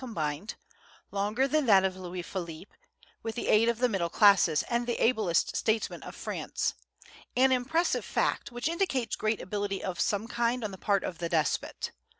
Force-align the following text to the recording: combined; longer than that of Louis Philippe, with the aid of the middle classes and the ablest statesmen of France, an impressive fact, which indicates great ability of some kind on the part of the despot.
combined; 0.03 0.55
longer 1.11 1.47
than 1.47 1.67
that 1.67 1.83
of 1.83 1.95
Louis 1.95 2.23
Philippe, 2.23 2.71
with 3.21 3.35
the 3.35 3.47
aid 3.47 3.69
of 3.69 3.77
the 3.77 3.87
middle 3.87 4.09
classes 4.09 4.63
and 4.63 4.87
the 4.87 4.97
ablest 4.99 5.55
statesmen 5.55 6.01
of 6.01 6.15
France, 6.15 6.73
an 7.37 7.51
impressive 7.51 8.03
fact, 8.03 8.51
which 8.51 8.67
indicates 8.67 9.15
great 9.15 9.39
ability 9.39 9.83
of 9.83 9.99
some 9.99 10.27
kind 10.27 10.63
on 10.63 10.71
the 10.71 10.79
part 10.79 11.03
of 11.03 11.19
the 11.19 11.29
despot. 11.29 11.91